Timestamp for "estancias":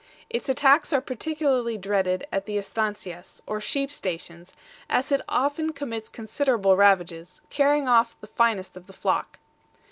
2.57-3.43